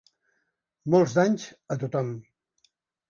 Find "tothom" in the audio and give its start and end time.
1.85-2.11